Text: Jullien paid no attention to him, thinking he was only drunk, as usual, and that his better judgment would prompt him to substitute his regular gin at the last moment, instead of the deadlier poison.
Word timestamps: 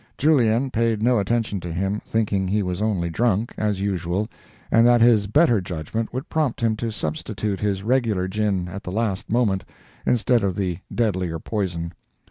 Jullien 0.17 0.71
paid 0.71 1.03
no 1.03 1.19
attention 1.19 1.59
to 1.59 1.71
him, 1.71 1.99
thinking 2.03 2.47
he 2.47 2.63
was 2.63 2.81
only 2.81 3.11
drunk, 3.11 3.53
as 3.55 3.81
usual, 3.81 4.27
and 4.71 4.87
that 4.87 4.99
his 4.99 5.27
better 5.27 5.61
judgment 5.61 6.11
would 6.11 6.27
prompt 6.27 6.59
him 6.59 6.75
to 6.77 6.89
substitute 6.91 7.59
his 7.59 7.83
regular 7.83 8.27
gin 8.27 8.67
at 8.67 8.81
the 8.81 8.91
last 8.91 9.29
moment, 9.29 9.63
instead 10.03 10.43
of 10.43 10.55
the 10.55 10.79
deadlier 10.91 11.37
poison. 11.37 11.93